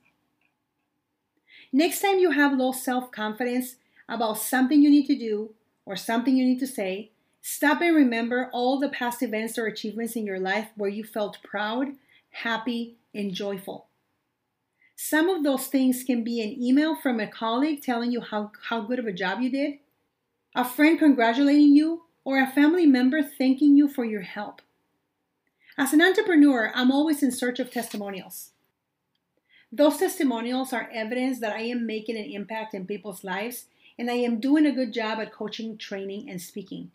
Next 1.73 2.01
time 2.01 2.19
you 2.19 2.31
have 2.31 2.57
low 2.57 2.71
self 2.71 3.11
confidence 3.11 3.75
about 4.07 4.37
something 4.37 4.81
you 4.81 4.89
need 4.89 5.07
to 5.07 5.17
do 5.17 5.53
or 5.85 5.95
something 5.95 6.37
you 6.37 6.45
need 6.45 6.59
to 6.59 6.67
say, 6.67 7.11
stop 7.49 7.79
and 7.79 7.95
remember 7.95 8.49
all 8.51 8.77
the 8.77 8.89
past 8.89 9.23
events 9.23 9.57
or 9.57 9.67
achievements 9.67 10.17
in 10.17 10.25
your 10.25 10.37
life 10.37 10.67
where 10.75 10.89
you 10.89 11.01
felt 11.01 11.41
proud, 11.43 11.87
happy, 12.29 12.97
and 13.15 13.33
joyful. 13.33 13.87
Some 14.97 15.29
of 15.29 15.45
those 15.45 15.67
things 15.67 16.03
can 16.03 16.25
be 16.25 16.41
an 16.41 16.61
email 16.61 16.93
from 16.93 17.21
a 17.21 17.25
colleague 17.25 17.81
telling 17.81 18.11
you 18.11 18.19
how, 18.19 18.51
how 18.67 18.81
good 18.81 18.99
of 18.99 19.05
a 19.05 19.13
job 19.13 19.39
you 19.39 19.49
did, 19.49 19.75
a 20.55 20.65
friend 20.65 20.99
congratulating 20.99 21.73
you, 21.73 22.03
or 22.25 22.37
a 22.37 22.51
family 22.51 22.85
member 22.85 23.23
thanking 23.23 23.77
you 23.77 23.87
for 23.87 24.03
your 24.03 24.23
help. 24.23 24.61
As 25.77 25.93
an 25.93 26.01
entrepreneur, 26.01 26.73
I'm 26.75 26.91
always 26.91 27.23
in 27.23 27.31
search 27.31 27.61
of 27.61 27.71
testimonials. 27.71 28.51
Those 29.71 29.95
testimonials 29.95 30.73
are 30.73 30.89
evidence 30.91 31.39
that 31.39 31.55
I 31.55 31.61
am 31.61 31.85
making 31.85 32.17
an 32.17 32.25
impact 32.25 32.73
in 32.73 32.85
people's 32.85 33.23
lives 33.23 33.67
and 33.97 34.11
I 34.11 34.15
am 34.15 34.41
doing 34.41 34.65
a 34.65 34.73
good 34.73 34.91
job 34.91 35.19
at 35.19 35.31
coaching, 35.31 35.77
training, 35.77 36.29
and 36.29 36.41
speaking. 36.41 36.91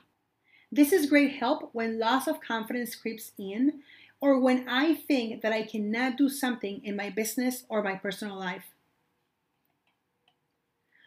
This 0.75 0.91
is 0.91 1.05
great 1.05 1.33
help 1.33 1.69
when 1.75 1.99
loss 1.99 2.27
of 2.27 2.41
confidence 2.41 2.95
creeps 2.95 3.33
in 3.39 3.83
or 4.23 4.41
when 4.41 4.67
I 4.67 4.95
think 4.95 5.43
that 5.43 5.53
I 5.53 5.65
cannot 5.65 6.17
do 6.17 6.31
something 6.31 6.81
in 6.83 6.97
my 6.97 7.11
business 7.11 7.65
or 7.69 7.83
my 7.83 7.97
personal 7.97 8.39
life. 8.39 8.65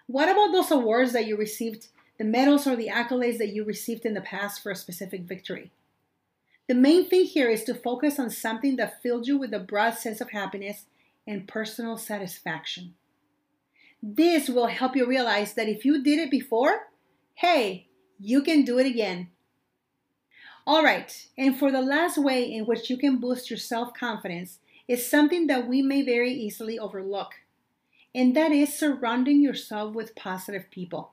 What 0.05 0.29
about 0.29 0.51
those 0.51 0.69
awards 0.69 1.13
that 1.13 1.25
you 1.25 1.35
received, 1.35 1.87
the 2.19 2.23
medals 2.23 2.67
or 2.67 2.75
the 2.75 2.89
accolades 2.89 3.39
that 3.39 3.53
you 3.53 3.63
received 3.63 4.05
in 4.05 4.13
the 4.13 4.21
past 4.21 4.61
for 4.61 4.71
a 4.71 4.75
specific 4.75 5.21
victory? 5.21 5.71
The 6.67 6.75
main 6.75 7.09
thing 7.09 7.25
here 7.25 7.49
is 7.49 7.63
to 7.63 7.73
focus 7.73 8.19
on 8.19 8.29
something 8.29 8.75
that 8.75 9.01
filled 9.01 9.27
you 9.27 9.35
with 9.35 9.51
a 9.51 9.59
broad 9.59 9.95
sense 9.95 10.21
of 10.21 10.29
happiness 10.29 10.85
and 11.25 11.47
personal 11.47 11.97
satisfaction. 11.97 12.93
This 14.03 14.47
will 14.47 14.67
help 14.67 14.95
you 14.95 15.07
realize 15.07 15.55
that 15.55 15.69
if 15.69 15.85
you 15.85 16.03
did 16.03 16.19
it 16.19 16.29
before, 16.29 16.89
hey, 17.33 17.87
you 18.19 18.43
can 18.43 18.63
do 18.63 18.77
it 18.77 18.85
again. 18.85 19.29
All 20.67 20.83
right, 20.83 21.27
and 21.37 21.55
for 21.55 21.71
the 21.71 21.81
last 21.81 22.17
way 22.17 22.51
in 22.51 22.65
which 22.65 22.89
you 22.89 22.97
can 22.97 23.17
boost 23.17 23.51
your 23.51 23.59
self 23.59 23.93
confidence 23.93 24.57
is 24.87 25.07
something 25.07 25.45
that 25.45 25.67
we 25.67 25.83
may 25.83 26.01
very 26.01 26.31
easily 26.33 26.79
overlook, 26.79 27.33
and 28.15 28.35
that 28.35 28.51
is 28.51 28.73
surrounding 28.73 29.43
yourself 29.43 29.93
with 29.93 30.15
positive 30.15 30.71
people. 30.71 31.11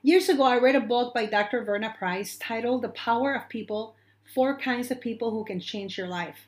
Years 0.00 0.30
ago, 0.30 0.44
I 0.44 0.56
read 0.58 0.74
a 0.74 0.80
book 0.80 1.12
by 1.12 1.26
Dr. 1.26 1.62
Verna 1.62 1.94
Price 1.98 2.38
titled 2.38 2.80
The 2.80 2.88
Power 2.88 3.34
of 3.34 3.50
People 3.50 3.94
Four 4.34 4.58
Kinds 4.58 4.90
of 4.90 5.02
People 5.02 5.32
Who 5.32 5.44
Can 5.44 5.60
Change 5.60 5.98
Your 5.98 6.08
Life. 6.08 6.46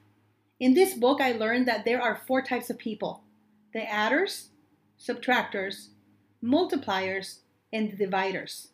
In 0.59 0.73
this 0.73 0.95
book, 0.95 1.21
I 1.21 1.33
learned 1.33 1.69
that 1.69 1.85
there 1.85 2.01
are 2.01 2.23
four 2.27 2.41
types 2.41 2.71
of 2.71 2.79
people 2.79 3.23
the 3.75 3.91
adders, 3.91 4.49
subtractors, 4.99 5.89
multipliers, 6.43 7.41
and 7.71 7.91
the 7.91 7.97
dividers. 7.97 8.72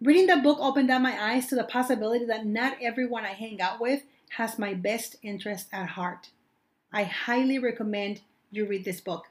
Reading 0.00 0.28
the 0.28 0.36
book 0.36 0.58
opened 0.60 0.92
up 0.92 1.02
my 1.02 1.20
eyes 1.20 1.46
to 1.48 1.56
the 1.56 1.64
possibility 1.64 2.24
that 2.24 2.46
not 2.46 2.76
everyone 2.80 3.24
I 3.24 3.32
hang 3.32 3.60
out 3.60 3.80
with 3.80 4.04
has 4.36 4.56
my 4.56 4.72
best 4.72 5.16
interest 5.22 5.66
at 5.72 5.90
heart. 5.90 6.30
I 6.92 7.02
highly 7.02 7.58
recommend 7.58 8.20
you 8.52 8.64
read 8.64 8.84
this 8.84 9.00
book. 9.00 9.26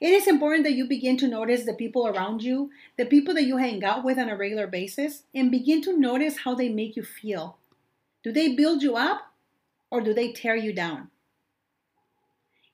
It 0.00 0.10
is 0.10 0.26
important 0.26 0.64
that 0.64 0.72
you 0.72 0.88
begin 0.88 1.16
to 1.18 1.28
notice 1.28 1.64
the 1.64 1.74
people 1.74 2.08
around 2.08 2.42
you, 2.42 2.70
the 2.98 3.06
people 3.06 3.34
that 3.34 3.44
you 3.44 3.58
hang 3.58 3.84
out 3.84 4.04
with 4.04 4.18
on 4.18 4.28
a 4.28 4.36
regular 4.36 4.66
basis, 4.66 5.22
and 5.32 5.52
begin 5.52 5.80
to 5.82 5.96
notice 5.96 6.38
how 6.38 6.56
they 6.56 6.68
make 6.68 6.96
you 6.96 7.04
feel. 7.04 7.58
Do 8.24 8.32
they 8.32 8.52
build 8.52 8.82
you 8.82 8.96
up 8.96 9.32
or 9.92 10.00
do 10.00 10.12
they 10.12 10.32
tear 10.32 10.56
you 10.56 10.72
down? 10.72 11.10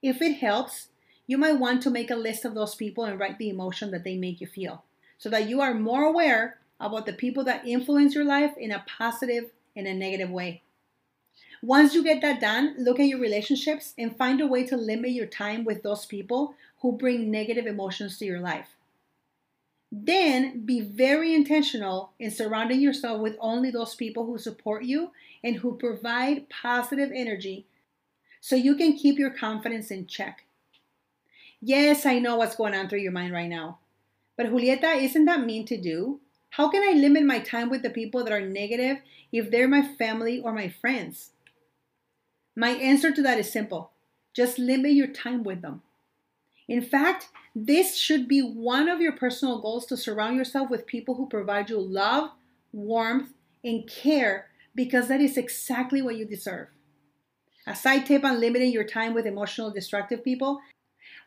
If 0.00 0.22
it 0.22 0.38
helps, 0.38 0.88
you 1.26 1.36
might 1.36 1.60
want 1.60 1.82
to 1.82 1.90
make 1.90 2.10
a 2.10 2.16
list 2.16 2.46
of 2.46 2.54
those 2.54 2.74
people 2.74 3.04
and 3.04 3.20
write 3.20 3.36
the 3.36 3.50
emotion 3.50 3.90
that 3.90 4.04
they 4.04 4.16
make 4.16 4.40
you 4.40 4.46
feel 4.46 4.84
so 5.18 5.28
that 5.28 5.50
you 5.50 5.60
are 5.60 5.74
more 5.74 6.04
aware 6.04 6.59
about 6.80 7.06
the 7.06 7.12
people 7.12 7.44
that 7.44 7.66
influence 7.66 8.14
your 8.14 8.24
life 8.24 8.56
in 8.56 8.72
a 8.72 8.84
positive 8.98 9.50
and 9.76 9.86
a 9.86 9.94
negative 9.94 10.30
way. 10.30 10.62
Once 11.62 11.94
you 11.94 12.02
get 12.02 12.22
that 12.22 12.40
done, 12.40 12.74
look 12.78 12.98
at 12.98 13.06
your 13.06 13.20
relationships 13.20 13.92
and 13.98 14.16
find 14.16 14.40
a 14.40 14.46
way 14.46 14.64
to 14.64 14.76
limit 14.76 15.10
your 15.10 15.26
time 15.26 15.64
with 15.64 15.82
those 15.82 16.06
people 16.06 16.54
who 16.78 16.92
bring 16.92 17.30
negative 17.30 17.66
emotions 17.66 18.16
to 18.18 18.24
your 18.24 18.40
life. 18.40 18.76
Then 19.92 20.64
be 20.64 20.80
very 20.80 21.34
intentional 21.34 22.12
in 22.18 22.30
surrounding 22.30 22.80
yourself 22.80 23.20
with 23.20 23.36
only 23.40 23.70
those 23.70 23.94
people 23.94 24.24
who 24.24 24.38
support 24.38 24.84
you 24.84 25.10
and 25.44 25.56
who 25.56 25.76
provide 25.76 26.48
positive 26.48 27.10
energy 27.12 27.66
so 28.40 28.56
you 28.56 28.74
can 28.76 28.96
keep 28.96 29.18
your 29.18 29.30
confidence 29.30 29.90
in 29.90 30.06
check. 30.06 30.44
Yes, 31.60 32.06
I 32.06 32.20
know 32.20 32.36
what's 32.36 32.56
going 32.56 32.74
on 32.74 32.88
through 32.88 33.00
your 33.00 33.12
mind 33.12 33.34
right 33.34 33.48
now. 33.48 33.78
But 34.36 34.46
Julieta, 34.46 34.96
isn't 34.96 35.26
that 35.26 35.44
mean 35.44 35.66
to 35.66 35.76
do? 35.76 36.20
How 36.50 36.68
can 36.68 36.82
I 36.82 36.98
limit 36.98 37.24
my 37.24 37.38
time 37.38 37.70
with 37.70 37.82
the 37.82 37.90
people 37.90 38.24
that 38.24 38.32
are 38.32 38.40
negative 38.40 38.98
if 39.32 39.50
they're 39.50 39.68
my 39.68 39.82
family 39.82 40.40
or 40.40 40.52
my 40.52 40.68
friends? 40.68 41.30
My 42.56 42.70
answer 42.70 43.12
to 43.12 43.22
that 43.22 43.38
is 43.38 43.52
simple 43.52 43.92
just 44.32 44.58
limit 44.58 44.92
your 44.92 45.08
time 45.08 45.42
with 45.42 45.60
them. 45.60 45.82
In 46.68 46.82
fact, 46.82 47.30
this 47.54 47.96
should 47.96 48.28
be 48.28 48.40
one 48.40 48.88
of 48.88 49.00
your 49.00 49.10
personal 49.10 49.60
goals 49.60 49.86
to 49.86 49.96
surround 49.96 50.36
yourself 50.36 50.70
with 50.70 50.86
people 50.86 51.16
who 51.16 51.28
provide 51.28 51.68
you 51.68 51.80
love, 51.80 52.30
warmth, 52.72 53.30
and 53.64 53.88
care 53.88 54.46
because 54.74 55.08
that 55.08 55.20
is 55.20 55.36
exactly 55.36 56.00
what 56.00 56.16
you 56.16 56.24
deserve. 56.24 56.68
A 57.66 57.74
side 57.74 58.06
tip 58.06 58.24
on 58.24 58.38
limiting 58.38 58.72
your 58.72 58.84
time 58.84 59.14
with 59.14 59.26
emotional 59.26 59.72
destructive 59.72 60.22
people 60.22 60.60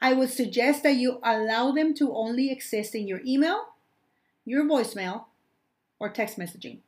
I 0.01 0.13
would 0.13 0.29
suggest 0.29 0.83
that 0.83 0.95
you 0.95 1.19
allow 1.23 1.71
them 1.71 1.93
to 1.95 2.13
only 2.13 2.51
exist 2.51 2.93
in 2.93 3.07
your 3.07 3.21
email 3.25 3.72
your 4.45 4.65
voicemail, 4.65 5.25
or 6.00 6.09
text 6.09 6.38
messaging. 6.38 6.79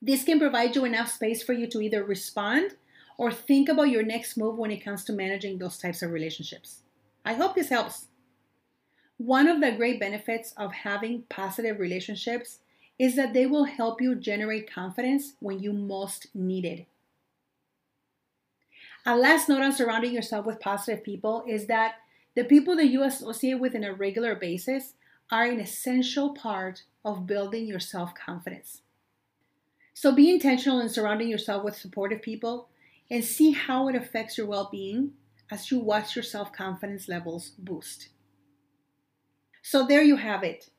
This 0.00 0.24
can 0.24 0.38
provide 0.38 0.74
you 0.74 0.84
enough 0.84 1.10
space 1.10 1.42
for 1.42 1.52
you 1.52 1.66
to 1.68 1.80
either 1.80 2.02
respond 2.02 2.72
or 3.16 3.30
think 3.30 3.68
about 3.68 3.90
your 3.90 4.02
next 4.02 4.36
move 4.36 4.56
when 4.56 4.70
it 4.70 4.84
comes 4.84 5.04
to 5.04 5.12
managing 5.12 5.58
those 5.58 5.78
types 5.78 6.02
of 6.02 6.10
relationships. 6.10 6.80
I 7.24 7.34
hope 7.34 7.54
this 7.54 7.68
helps. 7.68 8.06
One 9.16 9.46
of 9.46 9.60
the 9.60 9.70
great 9.70 10.00
benefits 10.00 10.52
of 10.56 10.72
having 10.72 11.22
positive 11.28 11.78
relationships 11.78 12.58
is 12.98 13.14
that 13.16 13.32
they 13.32 13.46
will 13.46 13.64
help 13.64 14.00
you 14.00 14.14
generate 14.14 14.72
confidence 14.72 15.34
when 15.38 15.60
you 15.60 15.72
most 15.72 16.26
need 16.34 16.64
it. 16.64 16.86
A 19.06 19.16
last 19.16 19.48
note 19.48 19.62
on 19.62 19.72
surrounding 19.72 20.12
yourself 20.12 20.46
with 20.46 20.60
positive 20.60 21.04
people 21.04 21.44
is 21.46 21.66
that 21.66 21.94
the 22.34 22.44
people 22.44 22.76
that 22.76 22.86
you 22.86 23.02
associate 23.02 23.60
with 23.60 23.74
on 23.74 23.84
a 23.84 23.92
regular 23.92 24.34
basis 24.34 24.94
are 25.32 25.44
an 25.44 25.58
essential 25.58 26.34
part 26.34 26.82
of 27.04 27.26
building 27.26 27.66
your 27.66 27.80
self 27.80 28.14
confidence. 28.14 28.82
So 29.94 30.14
be 30.14 30.30
intentional 30.30 30.80
in 30.80 30.90
surrounding 30.90 31.28
yourself 31.28 31.64
with 31.64 31.76
supportive 31.76 32.22
people 32.22 32.68
and 33.10 33.24
see 33.24 33.52
how 33.52 33.88
it 33.88 33.96
affects 33.96 34.36
your 34.36 34.46
well 34.46 34.68
being 34.70 35.12
as 35.50 35.70
you 35.70 35.78
watch 35.80 36.14
your 36.14 36.22
self 36.22 36.52
confidence 36.52 37.08
levels 37.08 37.48
boost. 37.58 38.10
So 39.62 39.86
there 39.86 40.02
you 40.02 40.16
have 40.16 40.44
it 40.44 40.70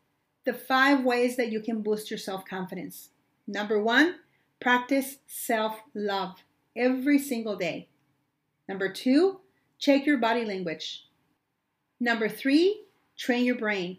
the 0.46 0.54
five 0.54 1.04
ways 1.04 1.38
that 1.38 1.52
you 1.52 1.62
can 1.62 1.82
boost 1.82 2.12
your 2.12 2.18
self 2.18 2.46
confidence. 2.46 3.10
Number 3.48 3.82
one, 3.82 4.16
practice 4.60 5.18
self 5.26 5.80
love 5.96 6.44
every 6.76 7.18
single 7.18 7.56
day. 7.56 7.90
Number 8.70 8.92
two, 8.92 9.40
check 9.80 10.06
your 10.06 10.18
body 10.18 10.46
language. 10.46 11.08
Number 12.00 12.30
three, 12.30 12.84
train 13.18 13.46
your 13.46 13.58
brain. 13.58 13.98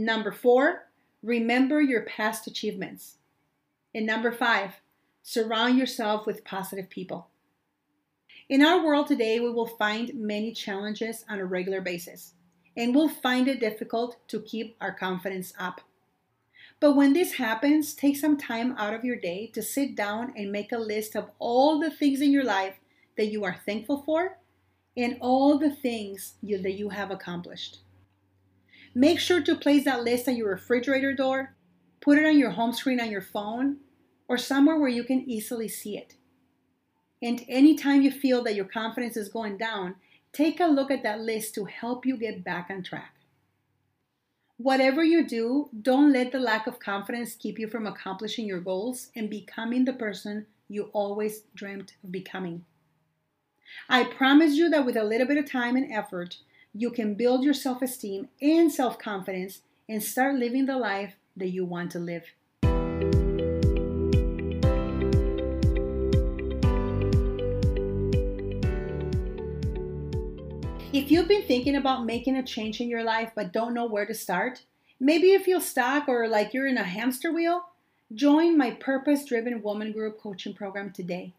Number 0.00 0.30
four, 0.30 0.86
remember 1.24 1.80
your 1.80 2.02
past 2.02 2.46
achievements. 2.46 3.16
And 3.92 4.06
number 4.06 4.30
five, 4.30 4.74
surround 5.24 5.76
yourself 5.76 6.24
with 6.24 6.44
positive 6.44 6.88
people. 6.88 7.26
In 8.48 8.64
our 8.64 8.86
world 8.86 9.08
today, 9.08 9.40
we 9.40 9.50
will 9.50 9.66
find 9.66 10.14
many 10.14 10.52
challenges 10.52 11.24
on 11.28 11.40
a 11.40 11.44
regular 11.44 11.80
basis, 11.80 12.34
and 12.76 12.94
we'll 12.94 13.08
find 13.08 13.48
it 13.48 13.58
difficult 13.58 14.18
to 14.28 14.40
keep 14.40 14.76
our 14.80 14.92
confidence 14.92 15.52
up. 15.58 15.80
But 16.78 16.94
when 16.94 17.12
this 17.12 17.32
happens, 17.32 17.92
take 17.92 18.16
some 18.16 18.36
time 18.36 18.76
out 18.78 18.94
of 18.94 19.04
your 19.04 19.16
day 19.16 19.48
to 19.48 19.62
sit 19.62 19.96
down 19.96 20.32
and 20.36 20.52
make 20.52 20.70
a 20.70 20.78
list 20.78 21.16
of 21.16 21.32
all 21.40 21.80
the 21.80 21.90
things 21.90 22.20
in 22.20 22.30
your 22.30 22.44
life 22.44 22.76
that 23.16 23.32
you 23.32 23.42
are 23.42 23.56
thankful 23.66 24.02
for 24.02 24.38
and 24.96 25.18
all 25.20 25.58
the 25.58 25.74
things 25.74 26.34
you, 26.40 26.56
that 26.62 26.78
you 26.78 26.90
have 26.90 27.10
accomplished. 27.10 27.78
Make 28.94 29.20
sure 29.20 29.42
to 29.42 29.54
place 29.54 29.84
that 29.84 30.04
list 30.04 30.28
on 30.28 30.36
your 30.36 30.50
refrigerator 30.50 31.12
door, 31.12 31.54
put 32.00 32.18
it 32.18 32.26
on 32.26 32.38
your 32.38 32.50
home 32.50 32.72
screen 32.72 33.00
on 33.00 33.10
your 33.10 33.22
phone, 33.22 33.78
or 34.28 34.38
somewhere 34.38 34.78
where 34.78 34.88
you 34.88 35.04
can 35.04 35.28
easily 35.28 35.68
see 35.68 35.96
it. 35.96 36.14
And 37.22 37.44
anytime 37.48 38.02
you 38.02 38.10
feel 38.10 38.42
that 38.44 38.54
your 38.54 38.64
confidence 38.64 39.16
is 39.16 39.28
going 39.28 39.58
down, 39.58 39.96
take 40.32 40.60
a 40.60 40.66
look 40.66 40.90
at 40.90 41.02
that 41.02 41.20
list 41.20 41.54
to 41.54 41.64
help 41.64 42.06
you 42.06 42.16
get 42.16 42.44
back 42.44 42.68
on 42.70 42.82
track. 42.82 43.14
Whatever 44.56 45.04
you 45.04 45.26
do, 45.26 45.70
don't 45.82 46.12
let 46.12 46.32
the 46.32 46.40
lack 46.40 46.66
of 46.66 46.80
confidence 46.80 47.36
keep 47.36 47.58
you 47.58 47.68
from 47.68 47.86
accomplishing 47.86 48.46
your 48.46 48.60
goals 48.60 49.08
and 49.14 49.30
becoming 49.30 49.84
the 49.84 49.92
person 49.92 50.46
you 50.68 50.90
always 50.92 51.42
dreamt 51.54 51.94
of 52.02 52.10
becoming. 52.10 52.64
I 53.88 54.04
promise 54.04 54.54
you 54.54 54.68
that 54.70 54.84
with 54.84 54.96
a 54.96 55.04
little 55.04 55.26
bit 55.26 55.38
of 55.38 55.50
time 55.50 55.76
and 55.76 55.92
effort, 55.92 56.38
you 56.78 56.90
can 56.92 57.14
build 57.14 57.42
your 57.42 57.54
self 57.54 57.82
esteem 57.82 58.28
and 58.40 58.70
self 58.70 59.00
confidence 59.00 59.62
and 59.88 60.00
start 60.00 60.36
living 60.36 60.66
the 60.66 60.78
life 60.78 61.16
that 61.36 61.48
you 61.48 61.64
want 61.64 61.90
to 61.90 61.98
live. 61.98 62.22
If 70.92 71.10
you've 71.10 71.26
been 71.26 71.42
thinking 71.42 71.74
about 71.74 72.06
making 72.06 72.36
a 72.36 72.44
change 72.44 72.80
in 72.80 72.88
your 72.88 73.02
life 73.02 73.32
but 73.34 73.52
don't 73.52 73.74
know 73.74 73.86
where 73.86 74.06
to 74.06 74.14
start, 74.14 74.62
maybe 75.00 75.26
you 75.26 75.40
feel 75.40 75.60
stuck 75.60 76.08
or 76.08 76.28
like 76.28 76.54
you're 76.54 76.68
in 76.68 76.78
a 76.78 76.84
hamster 76.84 77.32
wheel, 77.32 77.64
join 78.14 78.56
my 78.56 78.70
Purpose 78.70 79.24
Driven 79.24 79.62
Woman 79.62 79.90
Group 79.90 80.20
coaching 80.20 80.54
program 80.54 80.92
today. 80.92 81.32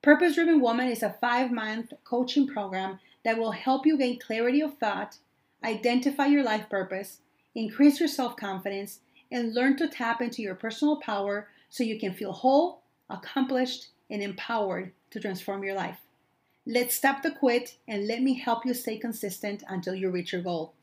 Purpose 0.00 0.36
Driven 0.36 0.62
Woman 0.62 0.88
is 0.88 1.02
a 1.02 1.16
five 1.20 1.52
month 1.52 1.92
coaching 2.04 2.46
program 2.46 2.98
that 3.24 3.38
will 3.38 3.52
help 3.52 3.86
you 3.86 3.98
gain 3.98 4.18
clarity 4.18 4.60
of 4.60 4.78
thought, 4.78 5.16
identify 5.64 6.26
your 6.26 6.42
life 6.42 6.68
purpose, 6.68 7.20
increase 7.54 7.98
your 7.98 8.08
self 8.08 8.36
confidence, 8.36 9.00
and 9.32 9.54
learn 9.54 9.76
to 9.76 9.88
tap 9.88 10.20
into 10.20 10.42
your 10.42 10.54
personal 10.54 11.00
power 11.00 11.48
so 11.68 11.82
you 11.82 11.98
can 11.98 12.14
feel 12.14 12.32
whole, 12.32 12.82
accomplished, 13.10 13.88
and 14.10 14.22
empowered 14.22 14.92
to 15.10 15.20
transform 15.20 15.64
your 15.64 15.74
life. 15.74 15.98
Let's 16.66 16.94
stop 16.94 17.22
the 17.22 17.30
quit 17.30 17.76
and 17.88 18.06
let 18.06 18.22
me 18.22 18.38
help 18.38 18.64
you 18.64 18.74
stay 18.74 18.98
consistent 18.98 19.62
until 19.68 19.94
you 19.94 20.10
reach 20.10 20.32
your 20.32 20.42
goal. 20.42 20.74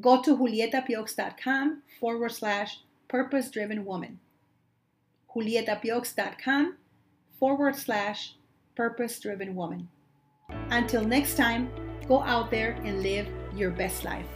Go 0.00 0.22
to 0.22 0.36
julietapiox.com 0.36 1.82
forward 2.00 2.32
slash 2.32 2.80
purpose 3.08 3.50
driven 3.50 3.84
woman. 3.84 4.20
julietapiox.com 5.34 6.76
forward 7.38 7.76
slash 7.76 8.34
purpose 8.74 9.18
driven 9.20 9.54
woman. 9.54 9.88
Until 10.70 11.04
next 11.04 11.36
time, 11.36 11.70
go 12.06 12.22
out 12.22 12.50
there 12.50 12.72
and 12.84 13.02
live 13.02 13.26
your 13.54 13.70
best 13.70 14.04
life. 14.04 14.26